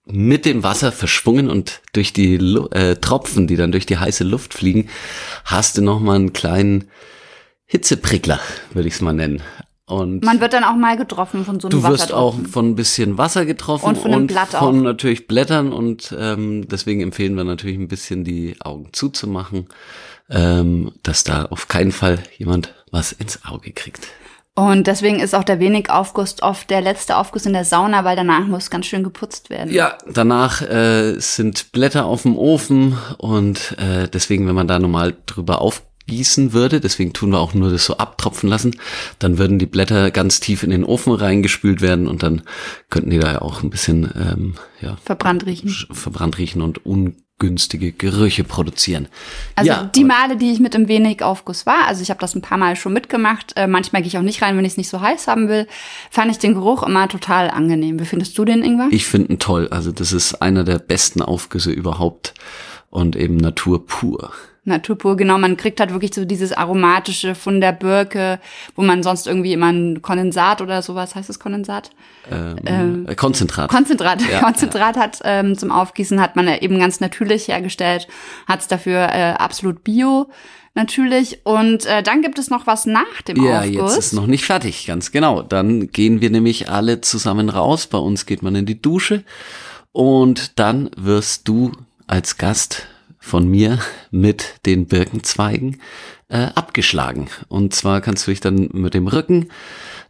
mit 0.05 0.45
dem 0.45 0.63
Wasser 0.63 0.93
verschwungen 0.93 1.49
und 1.49 1.81
durch 1.91 2.13
die 2.13 2.37
Lu 2.37 2.67
äh, 2.69 2.95
Tropfen, 2.95 3.47
die 3.47 3.57
dann 3.57 3.73
durch 3.73 3.85
die 3.85 3.97
heiße 3.97 4.23
Luft 4.23 4.53
fliegen, 4.53 4.89
hast 5.43 5.77
du 5.77 5.81
noch 5.81 5.99
mal 5.99 6.15
einen 6.15 6.31
kleinen 6.31 6.85
Hitzeprickler, 7.65 8.39
würde 8.73 8.87
ich 8.87 8.95
es 8.95 9.01
mal 9.01 9.11
nennen. 9.11 9.41
Und 9.87 10.21
Man 10.25 10.41
wird 10.41 10.51
dann 10.51 10.65
auch 10.65 10.75
mal 10.75 10.97
getroffen 10.97 11.45
von 11.45 11.61
so 11.61 11.69
einem 11.69 11.81
du 11.81 11.87
wirst 11.87 12.13
auch 12.13 12.35
von 12.51 12.71
ein 12.71 12.75
bisschen 12.75 13.17
Wasser 13.17 13.45
getroffen 13.45 13.85
Und 13.85 13.97
von 13.97 14.27
Blatt 14.27 14.49
von 14.49 14.83
natürlich 14.83 15.27
Blättern 15.27 15.71
und 15.71 16.13
ähm, 16.19 16.67
deswegen 16.67 16.99
empfehlen 16.99 17.35
wir 17.35 17.45
natürlich 17.45 17.77
ein 17.77 17.87
bisschen 17.87 18.25
die 18.25 18.57
Augen 18.59 18.89
zuzumachen, 18.91 19.67
ähm, 20.29 20.91
dass 21.03 21.23
da 21.23 21.45
auf 21.45 21.69
keinen 21.69 21.93
Fall 21.93 22.19
jemand 22.37 22.73
was 22.91 23.13
ins 23.13 23.45
Auge 23.45 23.71
kriegt. 23.71 24.07
Und 24.55 24.87
deswegen 24.87 25.21
ist 25.21 25.33
auch 25.33 25.45
der 25.45 25.61
wenig 25.61 25.89
Aufguss 25.89 26.41
oft 26.41 26.69
der 26.69 26.81
letzte 26.81 27.15
Aufguss 27.15 27.45
in 27.45 27.53
der 27.53 27.63
Sauna, 27.63 28.03
weil 28.03 28.17
danach 28.17 28.45
muss 28.45 28.69
ganz 28.69 28.87
schön 28.87 29.03
geputzt 29.03 29.49
werden. 29.49 29.71
Ja, 29.71 29.97
danach 30.11 30.61
äh, 30.63 31.17
sind 31.19 31.71
Blätter 31.71 32.05
auf 32.05 32.23
dem 32.23 32.35
Ofen 32.35 32.97
und 33.19 33.77
äh, 33.77 34.09
deswegen, 34.09 34.47
wenn 34.47 34.55
man 34.55 34.67
da 34.67 34.79
normal 34.79 35.15
drüber 35.27 35.61
aufgießen 36.07 36.53
würde, 36.53 36.79
deswegen 36.79 37.11
tun 37.11 37.31
wir 37.31 37.39
auch 37.39 37.53
nur 37.53 37.69
das 37.69 37.85
so 37.85 37.97
abtropfen 37.97 38.49
lassen, 38.49 38.75
dann 39.19 39.37
würden 39.37 39.59
die 39.59 39.65
Blätter 39.65 40.09
ganz 40.09 40.39
tief 40.39 40.63
in 40.63 40.69
den 40.69 40.85
Ofen 40.85 41.13
reingespült 41.13 41.81
werden 41.81 42.07
und 42.07 42.23
dann 42.23 42.43
könnten 42.89 43.09
die 43.09 43.19
da 43.19 43.33
ja 43.33 43.41
auch 43.41 43.61
ein 43.61 43.69
bisschen 43.69 44.09
ähm, 44.15 44.55
ja, 44.81 44.97
Verbrannt 45.03 45.45
riechen. 45.45 45.69
verbrannt 45.91 46.37
riechen 46.37 46.61
und 46.61 46.85
un 46.85 47.17
günstige 47.39 47.91
Gerüche 47.91 48.43
produzieren. 48.43 49.09
Also 49.55 49.69
ja, 49.69 49.83
die 49.83 50.03
Male, 50.03 50.37
die 50.37 50.51
ich 50.51 50.59
mit 50.59 50.73
dem 50.73 50.87
wenig 50.87 51.21
Aufguss 51.21 51.67
war, 51.67 51.85
also 51.87 52.01
ich 52.01 52.09
habe 52.09 52.19
das 52.19 52.33
ein 52.33 52.41
paar 52.41 52.57
Mal 52.57 52.75
schon 52.75 52.93
mitgemacht, 52.93 53.53
äh, 53.55 53.67
manchmal 53.67 54.01
gehe 54.01 54.07
ich 54.07 54.17
auch 54.17 54.23
nicht 54.23 54.41
rein, 54.41 54.57
wenn 54.57 54.65
ich 54.65 54.71
es 54.71 54.77
nicht 54.77 54.89
so 54.89 55.01
heiß 55.01 55.27
haben 55.27 55.47
will, 55.47 55.67
fand 56.09 56.31
ich 56.31 56.39
den 56.39 56.55
Geruch 56.55 56.81
immer 56.81 57.07
total 57.07 57.51
angenehm. 57.51 57.99
Wie 57.99 58.05
findest 58.05 58.35
du 58.39 58.45
den, 58.45 58.63
Ingwer? 58.63 58.87
ich 58.89 59.05
finde 59.05 59.33
ihn 59.33 59.39
toll. 59.39 59.67
Also 59.69 59.91
das 59.91 60.13
ist 60.13 60.41
einer 60.41 60.63
der 60.63 60.79
besten 60.79 61.21
Aufgüsse 61.21 61.69
überhaupt 61.69 62.33
und 62.89 63.15
eben 63.15 63.37
Natur 63.37 63.85
pur. 63.85 64.31
Naturpur, 64.67 65.15
genau, 65.15 65.37
man 65.37 65.55
kriegt 65.55 65.79
halt 65.79 65.93
wirklich 65.93 66.13
so 66.13 66.25
dieses 66.25 66.51
aromatische 66.51 67.35
von 67.35 67.61
der 67.61 67.71
Birke, 67.71 68.39
wo 68.75 68.81
man 68.83 69.01
sonst 69.01 69.25
irgendwie 69.25 69.53
immer 69.53 69.71
ein 69.71 70.01
Kondensat 70.01 70.61
oder 70.61 70.81
sowas, 70.81 71.15
heißt 71.15 71.29
es 71.29 71.39
Kondensat? 71.39 71.91
Ähm, 72.29 73.05
äh, 73.07 73.15
Konzentrat. 73.15 73.69
Konzentrat, 73.69 74.21
Ja, 74.31 74.41
Konzentrat 74.41 74.97
hat 74.97 75.19
ähm, 75.23 75.57
zum 75.57 75.71
Aufgießen 75.71 76.19
hat 76.19 76.35
man 76.35 76.47
ja 76.49 76.57
eben 76.57 76.79
ganz 76.79 76.99
natürlich 76.99 77.47
hergestellt, 77.47 78.09
hat 78.45 78.59
es 78.59 78.67
dafür 78.67 79.07
äh, 79.13 79.35
absolut 79.37 79.85
bio 79.85 80.29
natürlich 80.75 81.39
und 81.45 81.85
äh, 81.85 82.03
dann 82.03 82.21
gibt 82.21 82.37
es 82.37 82.49
noch 82.49 82.67
was 82.67 82.85
nach 82.85 83.21
dem 83.25 83.41
Ja, 83.41 83.61
Aufguss. 83.61 83.73
jetzt 83.95 83.97
ist 83.97 84.13
noch 84.13 84.27
nicht 84.27 84.43
fertig, 84.45 84.85
ganz 84.85 85.11
genau. 85.13 85.43
Dann 85.43 85.91
gehen 85.93 86.19
wir 86.19 86.29
nämlich 86.29 86.69
alle 86.69 86.99
zusammen 86.99 87.47
raus. 87.49 87.87
Bei 87.87 87.97
uns 87.99 88.25
geht 88.25 88.43
man 88.43 88.53
in 88.55 88.65
die 88.65 88.81
Dusche 88.81 89.23
und 89.93 90.59
dann 90.59 90.91
wirst 90.97 91.47
du 91.47 91.71
als 92.07 92.37
Gast 92.37 92.87
von 93.19 93.47
mir 93.47 93.79
mit 94.11 94.65
den 94.65 94.87
Birkenzweigen 94.87 95.81
äh, 96.29 96.47
abgeschlagen. 96.55 97.29
Und 97.47 97.73
zwar 97.73 98.01
kannst 98.01 98.25
du 98.25 98.31
dich 98.31 98.39
dann 98.39 98.69
mit 98.73 98.93
dem 98.93 99.07
Rücken 99.07 99.49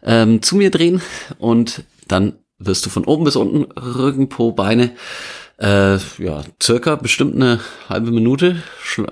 ähm, 0.03 0.41
zu 0.41 0.55
mir 0.55 0.71
drehen 0.71 1.01
und 1.39 1.83
dann 2.07 2.33
wirst 2.59 2.85
du 2.85 2.89
von 2.89 3.05
oben 3.05 3.23
bis 3.23 3.35
unten 3.35 3.71
Rücken, 3.79 4.29
Po, 4.29 4.51
Beine 4.51 4.91
äh, 5.59 5.97
ja, 6.19 6.43
circa 6.61 6.95
bestimmt 6.95 7.35
eine 7.35 7.59
halbe 7.89 8.11
Minute 8.11 8.61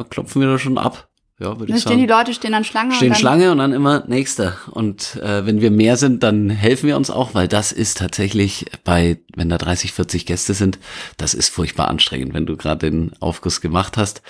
klopfen 0.09 0.41
wir 0.41 0.47
da 0.47 0.59
schon 0.59 0.77
ab. 0.77 1.09
Ja, 1.37 1.59
würde 1.59 1.73
ich 1.73 1.81
stehen 1.81 1.97
die 1.97 2.07
sagen. 2.07 2.19
Leute, 2.19 2.33
stehen 2.33 2.53
dann 2.53 2.63
Schlange. 2.63 2.93
Stehen 2.93 3.07
und 3.07 3.15
dann, 3.15 3.19
Schlange 3.19 3.51
und 3.51 3.57
dann 3.57 3.73
immer 3.73 4.05
nächster. 4.07 4.57
Und 4.71 5.17
äh, 5.17 5.45
wenn 5.45 5.59
wir 5.59 5.69
mehr 5.69 5.97
sind, 5.97 6.23
dann 6.23 6.49
helfen 6.49 6.87
wir 6.87 6.95
uns 6.95 7.09
auch, 7.09 7.33
weil 7.33 7.49
das 7.49 7.73
ist 7.73 7.97
tatsächlich 7.97 8.67
bei, 8.85 9.17
wenn 9.35 9.49
da 9.49 9.57
30, 9.57 9.91
40 9.91 10.25
Gäste 10.25 10.53
sind, 10.53 10.79
das 11.17 11.33
ist 11.33 11.49
furchtbar 11.49 11.89
anstrengend, 11.89 12.33
wenn 12.33 12.45
du 12.45 12.55
gerade 12.55 12.89
den 12.89 13.11
Aufguss 13.19 13.59
gemacht 13.59 13.97
hast. 13.97 14.21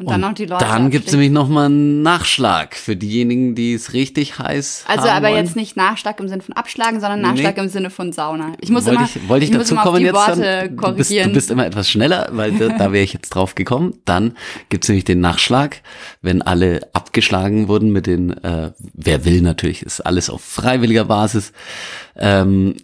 Und 0.00 0.08
dann 0.08 0.20
noch 0.20 0.32
die 0.32 0.46
Leute. 0.46 0.64
Dann 0.64 0.90
gibt's 0.90 1.08
abstehen. 1.08 1.20
nämlich 1.22 1.32
nochmal 1.34 1.66
einen 1.66 2.02
Nachschlag 2.02 2.76
für 2.76 2.94
diejenigen, 2.94 3.56
die 3.56 3.74
es 3.74 3.94
richtig 3.94 4.38
heiß 4.38 4.84
Also 4.86 5.08
aber 5.08 5.26
wollen. 5.30 5.44
jetzt 5.44 5.56
nicht 5.56 5.76
Nachschlag 5.76 6.20
im 6.20 6.28
Sinne 6.28 6.40
von 6.42 6.54
Abschlagen, 6.54 7.00
sondern 7.00 7.20
Nachschlag 7.20 7.56
Nee. 7.56 7.62
im 7.64 7.68
Sinne 7.68 7.90
von 7.90 8.12
Sauna. 8.12 8.52
Ich 8.60 8.70
muss 8.70 8.84
wollte 8.86 8.98
immer, 9.00 9.08
ich, 9.12 9.28
wollte 9.28 9.44
ich, 9.46 9.50
muss 9.52 9.68
dazu 9.68 9.74
kommen 9.74 9.98
die 9.98 10.04
jetzt 10.04 10.14
Worte 10.14 10.40
dann? 10.40 10.76
Du 10.76 10.92
bist, 10.92 11.08
korrigieren. 11.10 11.28
du 11.30 11.34
bist 11.34 11.50
immer 11.50 11.66
etwas 11.66 11.90
schneller, 11.90 12.28
weil 12.30 12.52
da, 12.52 12.68
da 12.68 12.92
wäre 12.92 13.02
ich 13.02 13.12
jetzt 13.12 13.30
drauf 13.30 13.56
gekommen. 13.56 13.94
Dann 14.04 14.36
gibt's 14.68 14.86
nämlich 14.88 15.04
den 15.04 15.18
Nachschlag, 15.18 15.82
wenn 16.22 16.42
alle 16.42 16.80
abgeschlagen 16.92 17.66
wurden 17.66 17.90
mit 17.90 18.06
den, 18.06 18.30
äh, 18.44 18.70
wer 18.94 19.24
will 19.24 19.40
natürlich, 19.42 19.82
ist 19.82 20.00
alles 20.00 20.30
auf 20.30 20.42
freiwilliger 20.42 21.06
Basis. 21.06 21.52
Ähm, 22.16 22.76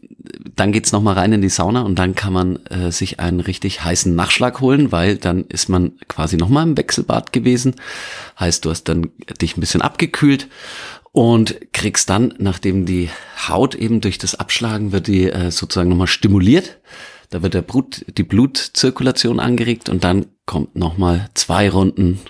dann 0.57 0.73
geht's 0.73 0.93
noch 0.93 1.03
mal 1.03 1.15
rein 1.15 1.33
in 1.33 1.43
die 1.43 1.49
Sauna 1.49 1.83
und 1.83 1.99
dann 1.99 2.15
kann 2.15 2.33
man 2.33 2.57
äh, 2.67 2.91
sich 2.91 3.21
einen 3.21 3.41
richtig 3.41 3.85
heißen 3.85 4.15
Nachschlag 4.15 4.61
holen, 4.61 4.93
weil 4.93 5.17
dann 5.17 5.45
ist 5.45 5.69
man 5.69 5.93
quasi 6.09 6.37
noch 6.37 6.49
mal 6.49 6.63
im 6.63 6.77
Wechselbad 6.77 7.33
gewesen. 7.33 7.75
Heißt, 8.39 8.65
du 8.65 8.71
hast 8.71 8.85
dann 8.85 9.11
dich 9.41 9.57
ein 9.57 9.61
bisschen 9.61 9.83
abgekühlt 9.83 10.49
und 11.13 11.73
kriegst 11.73 12.11
dann, 12.11 12.35
nachdem 12.39 12.87
die 12.87 13.11
Haut 13.49 13.75
eben 13.75 14.01
durch 14.01 14.19
das 14.19 14.35
Abschlagen 14.35 14.93
wird 14.93 15.07
die 15.07 15.31
äh, 15.31 15.51
sozusagen 15.51 15.91
nochmal 15.91 16.07
stimuliert. 16.07 16.79
Da 17.31 17.43
wird 17.43 17.55
der 17.55 17.63
Blut, 17.63 18.05
die 18.17 18.23
Blutzirkulation 18.23 19.41
angeregt 19.41 19.89
und 19.89 20.05
dann 20.05 20.27
kommt 20.47 20.77
nochmal 20.77 21.29
zwei 21.35 21.69
Runden 21.69 22.21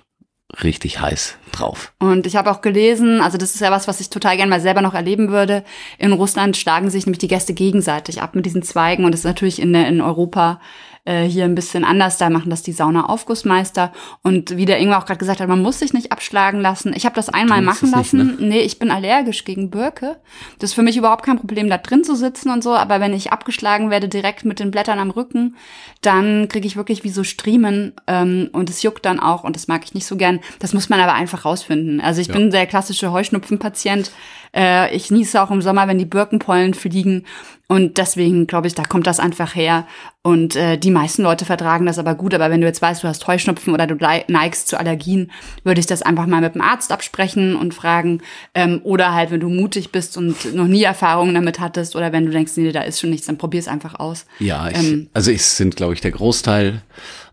richtig 0.62 1.00
heiß 1.00 1.36
drauf. 1.52 1.92
Und 1.98 2.26
ich 2.26 2.36
habe 2.36 2.50
auch 2.50 2.60
gelesen, 2.60 3.20
also 3.20 3.38
das 3.38 3.54
ist 3.54 3.60
ja 3.60 3.70
was, 3.70 3.88
was 3.88 4.00
ich 4.00 4.10
total 4.10 4.36
gerne 4.36 4.50
mal 4.50 4.60
selber 4.60 4.82
noch 4.82 4.94
erleben 4.94 5.30
würde. 5.30 5.64
In 5.98 6.12
Russland 6.12 6.56
schlagen 6.56 6.90
sich 6.90 7.06
nämlich 7.06 7.18
die 7.18 7.28
Gäste 7.28 7.54
gegenseitig 7.54 8.22
ab 8.22 8.34
mit 8.34 8.46
diesen 8.46 8.62
Zweigen 8.62 9.04
und 9.04 9.12
das 9.12 9.20
ist 9.20 9.26
natürlich 9.26 9.60
in, 9.60 9.74
in 9.74 10.00
Europa 10.00 10.60
äh, 11.04 11.24
hier 11.24 11.44
ein 11.44 11.54
bisschen 11.54 11.84
anders. 11.84 12.16
Da 12.18 12.30
machen 12.30 12.50
das 12.50 12.62
die 12.62 12.72
Sauna-Aufgussmeister. 12.72 13.92
Und 14.22 14.56
wie 14.56 14.64
der 14.64 14.78
Ingwer 14.78 14.98
auch 14.98 15.04
gerade 15.04 15.18
gesagt 15.18 15.40
hat, 15.40 15.48
man 15.48 15.62
muss 15.62 15.78
sich 15.78 15.92
nicht 15.92 16.12
abschlagen 16.12 16.60
lassen. 16.60 16.94
Ich 16.96 17.04
habe 17.04 17.14
das 17.14 17.28
einmal 17.28 17.62
machen 17.62 17.92
es 17.92 18.12
nicht, 18.12 18.12
lassen. 18.12 18.36
Nee, 18.48 18.60
ich 18.60 18.78
bin 18.78 18.90
allergisch 18.90 19.44
gegen 19.44 19.70
Birke. 19.70 20.16
Das 20.58 20.70
ist 20.70 20.74
für 20.74 20.82
mich 20.82 20.96
überhaupt 20.96 21.24
kein 21.24 21.38
Problem, 21.38 21.68
da 21.68 21.78
drin 21.78 22.04
zu 22.04 22.16
sitzen 22.16 22.50
und 22.50 22.64
so. 22.64 22.74
Aber 22.74 23.00
wenn 23.00 23.12
ich 23.12 23.32
abgeschlagen 23.32 23.90
werde 23.90 24.08
direkt 24.08 24.44
mit 24.44 24.60
den 24.60 24.70
Blättern 24.70 24.98
am 24.98 25.10
Rücken, 25.10 25.56
dann 26.00 26.48
kriege 26.48 26.66
ich 26.66 26.76
wirklich 26.76 27.04
wie 27.04 27.10
so 27.10 27.24
Striemen 27.24 27.92
ähm, 28.06 28.48
und 28.52 28.70
es 28.70 28.82
juckt 28.82 29.04
dann 29.04 29.20
auch 29.20 29.44
und 29.44 29.56
das 29.56 29.68
mag 29.68 29.84
ich 29.84 29.94
nicht 29.94 30.06
so 30.06 30.16
gern. 30.16 30.40
Das 30.58 30.72
muss 30.72 30.88
man 30.88 31.00
aber 31.00 31.14
einfach 31.14 31.44
rausfinden. 31.44 32.00
Also 32.00 32.20
ich 32.20 32.28
bin 32.28 32.50
der 32.50 32.66
klassische 32.66 33.12
Heuschnupfenpatient. 33.12 34.10
Äh, 34.54 34.94
ich 34.94 35.10
niese 35.10 35.42
auch 35.42 35.50
im 35.50 35.62
Sommer, 35.62 35.88
wenn 35.88 35.98
die 35.98 36.04
Birkenpollen 36.04 36.74
fliegen. 36.74 37.24
Und 37.66 37.96
deswegen 37.96 38.46
glaube 38.46 38.66
ich, 38.66 38.74
da 38.74 38.84
kommt 38.84 39.06
das 39.06 39.18
einfach 39.18 39.54
her. 39.54 39.86
Und 40.22 40.54
äh, 40.54 40.76
die 40.76 40.90
meisten 40.90 41.22
Leute 41.22 41.44
vertragen 41.44 41.86
das 41.86 41.98
aber 41.98 42.14
gut. 42.14 42.34
Aber 42.34 42.50
wenn 42.50 42.60
du 42.60 42.66
jetzt 42.66 42.82
weißt, 42.82 43.02
du 43.02 43.08
hast 43.08 43.26
Heuschnupfen 43.26 43.72
oder 43.72 43.86
du 43.86 43.96
neigst 44.28 44.68
zu 44.68 44.78
Allergien, 44.78 45.30
würde 45.64 45.80
ich 45.80 45.86
das 45.86 46.02
einfach 46.02 46.26
mal 46.26 46.42
mit 46.42 46.54
dem 46.54 46.60
Arzt 46.60 46.92
absprechen 46.92 47.56
und 47.56 47.74
fragen. 47.74 48.20
Ähm, 48.54 48.80
oder 48.84 49.14
halt, 49.14 49.30
wenn 49.30 49.40
du 49.40 49.48
mutig 49.48 49.92
bist 49.92 50.16
und 50.16 50.54
noch 50.54 50.66
nie 50.66 50.82
Erfahrungen 50.82 51.34
damit 51.34 51.58
hattest 51.58 51.96
oder 51.96 52.12
wenn 52.12 52.26
du 52.26 52.32
denkst, 52.32 52.52
nee, 52.56 52.70
da 52.70 52.82
ist 52.82 53.00
schon 53.00 53.10
nichts, 53.10 53.26
dann 53.26 53.38
probier 53.38 53.60
es 53.60 53.68
einfach 53.68 53.98
aus. 53.98 54.26
Ja, 54.38 54.68
ich, 54.68 54.76
Ähm, 54.76 55.08
also 55.14 55.30
ich 55.30 55.42
sind, 55.44 55.76
glaube 55.76 55.94
ich, 55.94 56.00
der 56.00 56.12
Großteil 56.12 56.82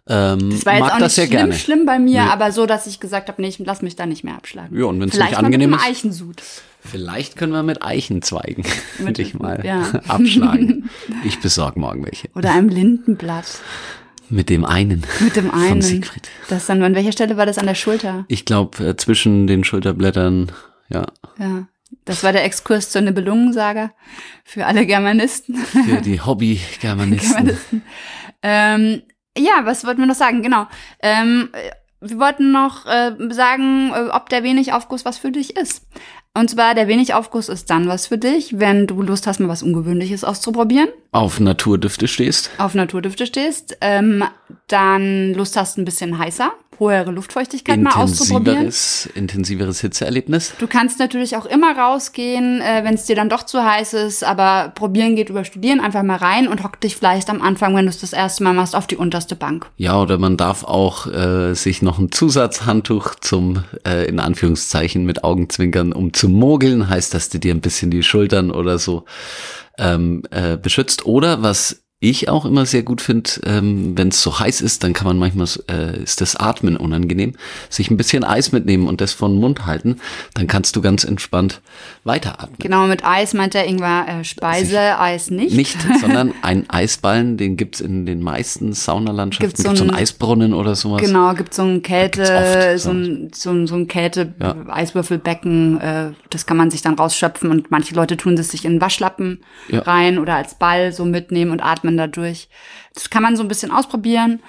ähm, 0.08 0.50
Das 0.52 0.66
war 0.66 0.74
jetzt 0.74 0.82
mag 0.82 0.94
auch 0.94 0.98
das 1.00 1.02
nicht 1.02 1.14
sehr 1.16 1.26
schlimm, 1.28 1.38
gerne. 1.38 1.54
schlimm 1.54 1.86
bei 1.86 2.00
mir, 2.00 2.24
Nee. 2.24 2.30
aber 2.30 2.52
so, 2.52 2.66
dass 2.66 2.88
ich 2.88 3.00
gesagt 3.00 3.28
habe, 3.30 3.42
nee, 3.42 3.48
ich 3.50 3.60
lass 3.60 3.82
mich 3.82 3.96
da 3.96 4.06
nicht 4.06 4.24
mehr 4.24 4.36
abschlagen. 4.36 4.78
Ja, 4.78 4.86
und 4.86 5.00
wenn's 5.00 5.14
Vielleicht 5.14 5.32
nicht 5.32 5.40
angenehm 5.44 5.74
ist? 5.74 5.84
Eichensud. 5.86 6.42
Vielleicht 6.84 7.36
können 7.36 7.52
wir 7.54 7.62
mit 7.64 7.84
Eichenzweigen 7.84 8.66
Mit- 9.00 9.18
dich 9.20 9.36
mal 9.36 9.62
ja. 9.66 9.84
abschlagen. 10.08 10.90
Ich 11.24 11.40
besorge 11.40 11.80
morgen 11.80 12.04
welche. 12.06 12.30
Oder 12.36 12.52
einem 12.54 12.70
Lindenblatt. 12.70 13.60
Mit 14.30 14.50
dem 14.50 14.64
einen. 14.66 15.04
Mit 15.20 15.36
dem 15.36 15.52
einen. 15.52 15.68
Von 15.68 15.82
Siegfried. 15.82 16.30
Das 16.50 16.66
dann, 16.66 16.82
an 16.84 16.96
welcher 16.96 17.12
Stelle 17.12 17.36
war 17.38 17.46
das 17.46 17.58
an 17.58 17.66
der 17.68 17.76
Schulter? 17.76 18.24
Ich 18.30 18.46
glaube, 18.46 18.84
äh, 18.88 18.96
zwischen 18.96 19.46
den 19.46 19.64
Schulterblättern, 19.64 20.52
ja, 20.90 21.06
Ja. 21.38 21.68
Das 22.06 22.24
war 22.24 22.32
der 22.32 22.46
Exkurs 22.46 22.90
zur 22.90 23.02
Nibelungensaga 23.02 23.92
für 24.46 24.66
alle 24.66 24.86
Germanisten. 24.86 25.58
für 25.58 26.00
die 26.02 26.22
Hobby-Germanisten. 26.22 27.36
Germanisten. 27.36 27.82
ähm, 28.42 29.02
ja, 29.38 29.62
was 29.66 29.86
wollten 29.86 30.02
wir 30.02 30.08
noch 30.08 30.16
sagen? 30.16 30.42
Genau. 30.44 30.68
Ähm, 31.02 31.50
äh, 31.54 31.72
wir 32.04 32.20
wollten 32.20 32.52
noch 32.52 32.86
äh, 32.88 33.12
sagen, 33.30 33.92
äh, 33.94 34.10
ob 34.12 34.30
der 34.30 34.44
Wenig-Aufguss 34.44 35.06
was 35.06 35.18
für 35.20 35.32
dich 35.32 35.56
ist. 35.56 35.86
Und 36.34 36.50
zwar, 36.50 36.74
der 36.76 36.88
Wenig-Aufguss 36.88 37.50
ist 37.50 37.70
dann 37.70 37.88
was 37.88 38.08
für 38.08 38.18
dich, 38.18 38.58
wenn 38.60 38.88
du 38.88 39.02
Lust 39.02 39.28
hast, 39.28 39.40
mal 39.40 39.50
was 39.50 39.64
Ungewöhnliches 39.64 40.24
auszuprobieren, 40.24 40.88
Auf 41.12 41.40
Naturdüfte 41.42 42.08
stehst. 42.08 42.50
auf 42.58 42.74
Naturdüfte 42.74 43.26
stehst, 43.26 43.78
ähm, 43.82 44.24
dann 44.68 45.34
Lust 45.34 45.58
hast, 45.58 45.78
ein 45.78 45.84
bisschen 45.86 46.18
heißer, 46.18 46.52
höhere 46.78 47.12
Luftfeuchtigkeit 47.12 47.80
mal 47.80 47.94
auszuprobieren. 47.94 48.66
Intensiveres, 48.66 49.10
intensiveres 49.14 49.82
Hitzeerlebnis. 49.82 50.54
Du 50.58 50.68
kannst 50.68 51.00
natürlich 51.00 51.38
auch 51.38 51.46
immer 51.46 51.78
rausgehen, 51.78 52.62
äh, 52.62 52.84
wenn 52.84 52.96
es 52.96 53.06
dir 53.06 53.16
dann 53.16 53.30
doch 53.30 53.44
zu 53.44 53.64
heiß 53.64 53.94
ist, 53.94 54.24
aber 54.24 54.72
probieren 54.74 55.16
geht 55.16 55.30
über 55.30 55.44
studieren, 55.44 55.80
einfach 55.80 56.04
mal 56.04 56.18
rein 56.18 56.48
und 56.48 56.64
hock 56.64 56.80
dich 56.80 56.96
vielleicht 56.96 57.30
am 57.30 57.42
Anfang, 57.42 57.76
wenn 57.76 57.86
du 57.86 57.90
es 57.90 58.00
das 58.00 58.14
erste 58.14 58.44
Mal 58.44 58.54
machst, 58.54 58.76
auf 58.76 58.88
die 58.88 58.98
unterste 58.98 59.36
Bank. 59.36 59.70
Ja, 59.78 60.02
oder 60.02 60.18
man 60.18 60.38
darf 60.38 60.64
auch 60.64 61.08
äh, 61.08 61.54
sich 61.54 61.82
noch 61.82 62.00
ein 62.00 62.12
Zusatzhandtuch 62.12 63.16
zum, 63.16 63.64
äh, 63.86 64.06
in 64.06 64.20
Anführungszeichen, 64.20 65.06
mit 65.06 65.24
Augenzwinkern, 65.24 65.94
um 65.94 66.14
zu 66.14 66.30
mogeln, 66.30 66.90
heißt, 66.90 67.14
dass 67.14 67.30
du 67.30 67.40
dir 67.40 67.54
ein 67.54 67.62
bisschen 67.62 67.92
die 67.92 68.04
Schultern 68.04 68.52
oder 68.52 68.80
so 68.80 69.06
ähm, 69.78 70.24
äh, 70.32 70.58
beschützt. 70.58 71.06
Oder 71.06 71.42
was 71.42 71.84
ich 72.04 72.28
auch 72.30 72.46
immer 72.46 72.66
sehr 72.66 72.82
gut 72.82 73.00
finde, 73.00 73.30
ähm, 73.46 73.96
wenn 73.96 74.08
es 74.10 74.22
so 74.24 74.40
heiß 74.40 74.62
ist, 74.62 74.84
dann 74.84 74.92
kann 74.94 75.06
man 75.08 75.18
manchmal, 75.20 75.48
äh, 75.70 76.02
ist 76.02 76.20
das 76.20 76.36
Atmen 76.36 76.76
unangenehm, 76.76 77.34
sich 77.70 77.90
ein 77.92 77.96
bisschen 77.98 78.24
Eis 78.24 78.52
mitnehmen 78.52 78.88
und 78.88 79.02
das 79.02 79.14
vor 79.14 79.30
den 79.30 79.38
Mund 79.40 79.68
halten, 79.68 79.98
dann 80.34 80.48
kannst 80.48 80.76
du 80.76 80.82
ganz 80.82 81.04
entspannt 81.04 81.62
weiteratmen. 82.04 82.58
Genau, 82.60 82.88
mit 82.88 83.06
Eis 83.06 83.34
meint 83.36 83.54
der 83.54 83.68
Ingwer 83.68 84.06
äh, 84.08 84.24
Speise, 84.24 85.00
Eis 85.00 85.30
nicht. 85.30 85.56
Nicht, 85.56 85.78
sondern 86.02 86.34
ein 86.42 86.68
Eisballen, 86.72 87.38
den 87.38 87.56
gibt's 87.56 87.80
in 87.82 88.08
den 88.08 88.22
meisten 88.24 88.74
Saunalandschaften. 88.74 89.48
Gibt's 89.50 89.64
Gibt's 89.64 89.80
so 89.80 89.86
so 89.86 89.90
einen 89.90 89.96
ein- 89.96 90.02
Eisbrunnen 90.02 90.54
oder 90.56 90.76
sowas. 90.76 91.02
Genau, 91.02 91.34
gibt 91.36 91.54
so 91.54 91.62
ein 91.62 91.84
Kälte, 91.84 92.22
gibt's 92.22 92.32
oft, 92.32 92.80
so 92.80 92.90
ein, 92.92 93.32
so 93.34 93.50
ein, 93.52 93.68
so 93.68 93.76
ein 93.76 93.88
Kälte, 93.88 94.34
Ja. 94.40 94.56
Eiswürfelbecken, 94.70 95.80
äh, 95.80 96.12
das 96.32 96.46
kann 96.46 96.58
man 96.58 96.72
sich 96.72 96.82
dann 96.82 96.96
rausschöpfen 96.96 97.50
und 97.52 97.72
manche 97.72 97.94
Leute 97.96 98.18
tun 98.18 98.34
es 98.34 98.50
sich 98.50 98.66
in 98.66 98.72
einen 98.72 98.82
Waschlappen 98.82 99.42
Ja. 99.70 99.82
rein 99.82 100.18
oder 100.18 100.36
als 100.36 100.56
Ball 100.56 100.92
so 100.92 101.06
mitnehmen 101.06 101.52
und 101.52 101.62
atmen 101.62 101.91
dadurch. 101.98 102.50
Das 102.94 103.10
kann 103.10 103.24
man 103.24 103.36
so 103.36 103.44
ein 103.44 103.48
bisschen 103.48 103.72
ausprobieren 103.72 104.42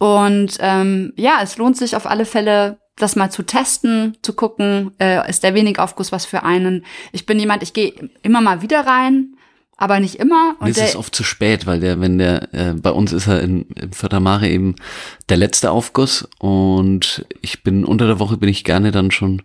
und 0.00 0.56
ähm, 0.60 1.12
ja, 1.16 1.40
es 1.42 1.58
lohnt 1.58 1.76
sich 1.76 1.94
auf 1.94 2.06
alle 2.06 2.24
Fälle, 2.24 2.78
das 2.96 3.16
mal 3.16 3.30
zu 3.30 3.42
testen, 3.42 4.16
zu 4.22 4.32
gucken, 4.32 4.92
äh, 4.98 5.28
ist 5.28 5.42
der 5.42 5.54
wenig 5.54 5.78
Aufguss 5.78 6.10
was 6.10 6.24
für 6.24 6.42
einen. 6.42 6.86
Ich 7.12 7.26
bin 7.26 7.38
jemand, 7.38 7.62
ich 7.62 7.74
gehe 7.74 7.92
immer 8.22 8.40
mal 8.40 8.62
wieder 8.62 8.86
rein, 8.86 9.36
aber 9.76 10.00
nicht 10.00 10.16
immer. 10.16 10.56
Und 10.58 10.70
es 10.70 10.78
ist 10.78 10.96
oft 10.96 11.14
zu 11.14 11.22
spät, 11.22 11.66
weil 11.66 11.80
der, 11.80 12.00
wenn 12.00 12.16
der, 12.16 12.52
äh, 12.54 12.72
bei 12.72 12.90
uns 12.90 13.12
ist 13.12 13.26
er 13.26 13.42
in, 13.42 13.66
im 13.70 13.92
Fördermare 13.92 14.48
eben 14.48 14.76
der 15.28 15.36
letzte 15.36 15.70
Aufguss 15.70 16.26
und 16.38 17.26
ich 17.42 17.62
bin 17.62 17.84
unter 17.84 18.06
der 18.06 18.18
Woche 18.18 18.38
bin 18.38 18.48
ich 18.48 18.64
gerne 18.64 18.92
dann 18.92 19.10
schon 19.10 19.42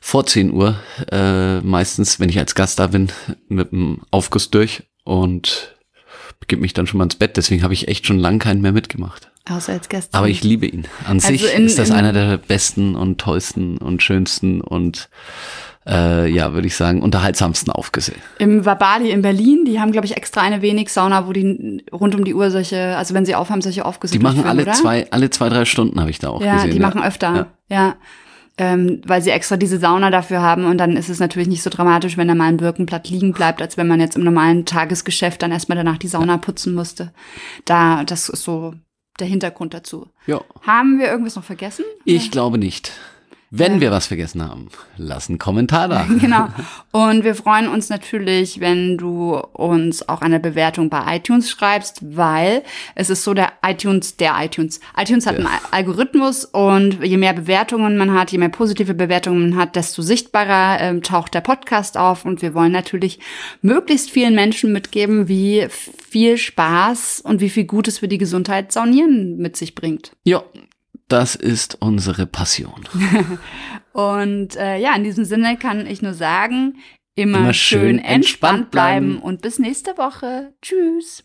vor 0.00 0.26
10 0.26 0.52
Uhr, 0.52 0.76
äh, 1.10 1.60
meistens, 1.60 2.20
wenn 2.20 2.28
ich 2.28 2.38
als 2.38 2.54
Gast 2.54 2.78
da 2.78 2.88
bin, 2.88 3.10
mit 3.48 3.72
dem 3.72 4.02
Aufguss 4.10 4.50
durch 4.50 4.84
und 5.04 5.76
begib 6.42 6.60
mich 6.60 6.74
dann 6.74 6.86
schon 6.86 6.98
mal 6.98 7.04
ins 7.04 7.14
Bett. 7.14 7.36
Deswegen 7.36 7.62
habe 7.62 7.72
ich 7.72 7.88
echt 7.88 8.06
schon 8.06 8.18
lange 8.18 8.38
keinen 8.38 8.60
mehr 8.60 8.72
mitgemacht. 8.72 9.30
Außer 9.48 9.72
als 9.72 9.88
Gäste. 9.88 10.16
Aber 10.16 10.28
ich 10.28 10.42
liebe 10.42 10.66
ihn. 10.66 10.86
An 11.06 11.14
also 11.14 11.28
sich 11.28 11.54
in, 11.54 11.66
ist 11.66 11.78
das 11.78 11.90
einer 11.90 12.12
der 12.12 12.36
besten 12.36 12.94
und 12.94 13.20
tollsten 13.20 13.78
und 13.78 14.02
schönsten 14.02 14.60
und 14.60 15.08
äh, 15.86 16.28
ja, 16.28 16.52
würde 16.52 16.66
ich 16.66 16.76
sagen, 16.76 17.02
unterhaltsamsten 17.02 17.72
aufgesehen. 17.72 18.20
Im 18.38 18.64
Vabali 18.64 19.10
in 19.10 19.22
Berlin, 19.22 19.64
die 19.64 19.80
haben, 19.80 19.92
glaube 19.92 20.06
ich, 20.06 20.16
extra 20.16 20.40
eine 20.40 20.62
wenig 20.62 20.92
Sauna, 20.92 21.26
wo 21.26 21.32
die 21.32 21.84
rund 21.92 22.14
um 22.14 22.24
die 22.24 22.34
Uhr 22.34 22.50
solche, 22.50 22.96
also 22.96 23.14
wenn 23.14 23.24
sie 23.24 23.34
aufhaben, 23.34 23.62
solche 23.62 23.84
aufgesucht 23.84 24.14
Die 24.14 24.22
machen 24.22 24.44
alle 24.44 24.62
oder? 24.62 24.72
zwei, 24.72 25.10
alle 25.10 25.30
zwei, 25.30 25.48
drei 25.48 25.64
Stunden 25.64 26.00
habe 26.00 26.10
ich 26.10 26.18
da 26.18 26.28
auch 26.28 26.40
ja, 26.40 26.54
gesehen. 26.54 26.70
Die 26.70 26.76
ja, 26.78 26.88
die 26.88 26.96
machen 26.96 27.02
öfter, 27.02 27.48
ja. 27.68 27.76
ja. 27.76 27.96
Ähm, 28.58 29.00
weil 29.06 29.22
sie 29.22 29.30
extra 29.30 29.56
diese 29.56 29.78
Sauna 29.78 30.10
dafür 30.10 30.42
haben 30.42 30.66
und 30.66 30.76
dann 30.76 30.96
ist 30.96 31.08
es 31.08 31.20
natürlich 31.20 31.48
nicht 31.48 31.62
so 31.62 31.70
dramatisch, 31.70 32.18
wenn 32.18 32.28
da 32.28 32.34
mal 32.34 32.48
ein 32.48 32.58
Birkenblatt 32.58 33.08
liegen 33.08 33.32
bleibt, 33.32 33.62
als 33.62 33.78
wenn 33.78 33.88
man 33.88 33.98
jetzt 33.98 34.14
im 34.16 34.24
normalen 34.24 34.66
Tagesgeschäft 34.66 35.42
dann 35.42 35.52
erstmal 35.52 35.76
danach 35.76 35.96
die 35.96 36.08
Sauna 36.08 36.36
putzen 36.36 36.74
musste. 36.74 37.12
Da, 37.64 38.04
das 38.04 38.28
ist 38.28 38.42
so 38.42 38.74
der 39.18 39.26
Hintergrund 39.26 39.72
dazu. 39.72 40.08
Ja. 40.26 40.42
Haben 40.62 40.98
wir 40.98 41.06
irgendwas 41.06 41.36
noch 41.36 41.44
vergessen? 41.44 41.84
Ich 42.04 42.30
glaube 42.30 42.58
nicht. 42.58 42.92
Wenn 43.54 43.82
wir 43.82 43.90
was 43.90 44.06
vergessen 44.06 44.42
haben, 44.42 44.70
lass 44.96 45.28
einen 45.28 45.36
Kommentar 45.36 45.86
da. 45.86 46.06
genau. 46.20 46.48
Und 46.90 47.22
wir 47.22 47.34
freuen 47.34 47.68
uns 47.68 47.90
natürlich, 47.90 48.60
wenn 48.60 48.96
du 48.96 49.36
uns 49.36 50.08
auch 50.08 50.22
eine 50.22 50.40
Bewertung 50.40 50.88
bei 50.88 51.16
iTunes 51.16 51.50
schreibst, 51.50 51.98
weil 52.16 52.62
es 52.94 53.10
ist 53.10 53.24
so 53.24 53.34
der 53.34 53.52
iTunes, 53.62 54.16
der 54.16 54.36
iTunes. 54.40 54.80
iTunes 54.96 55.26
hat 55.26 55.38
ja. 55.38 55.44
einen 55.44 55.58
Algorithmus 55.70 56.46
und 56.46 57.04
je 57.04 57.18
mehr 57.18 57.34
Bewertungen 57.34 57.98
man 57.98 58.14
hat, 58.14 58.32
je 58.32 58.38
mehr 58.38 58.48
positive 58.48 58.94
Bewertungen 58.94 59.50
man 59.50 59.58
hat, 59.60 59.76
desto 59.76 60.00
sichtbarer 60.00 60.80
ähm, 60.80 61.02
taucht 61.02 61.34
der 61.34 61.42
Podcast 61.42 61.98
auf. 61.98 62.24
Und 62.24 62.40
wir 62.40 62.54
wollen 62.54 62.72
natürlich 62.72 63.20
möglichst 63.60 64.10
vielen 64.10 64.34
Menschen 64.34 64.72
mitgeben, 64.72 65.28
wie 65.28 65.66
viel 65.68 66.38
Spaß 66.38 67.20
und 67.20 67.42
wie 67.42 67.50
viel 67.50 67.64
Gutes 67.64 67.98
für 67.98 68.08
die 68.08 68.16
Gesundheit 68.16 68.72
Saunieren 68.72 69.36
mit 69.36 69.58
sich 69.58 69.74
bringt. 69.74 70.12
Ja, 70.24 70.42
das 71.12 71.34
ist 71.34 71.76
unsere 71.80 72.26
Passion. 72.26 72.88
und 73.92 74.56
äh, 74.56 74.78
ja, 74.78 74.94
in 74.96 75.04
diesem 75.04 75.24
Sinne 75.24 75.56
kann 75.58 75.86
ich 75.86 76.00
nur 76.00 76.14
sagen, 76.14 76.78
immer, 77.14 77.38
immer 77.38 77.52
schön 77.52 77.98
entspannt, 77.98 78.08
entspannt 78.08 78.70
bleiben 78.70 79.18
und 79.18 79.42
bis 79.42 79.58
nächste 79.58 79.98
Woche. 79.98 80.54
Tschüss. 80.62 81.24